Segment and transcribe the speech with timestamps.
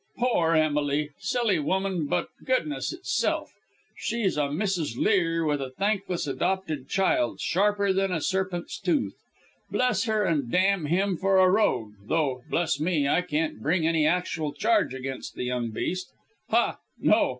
[0.17, 1.11] poor Emily!
[1.19, 3.53] silly woman, but goodness itself.
[3.95, 4.97] She's a Mrs.
[4.97, 9.13] Lear with a thankless adopted child, sharper than a serpent's tooth.
[9.69, 14.07] Bless her, and damn him for a rogue, though, bless me, I can't bring any
[14.07, 16.11] actual charge against the young beast.
[16.49, 17.29] Ha, no!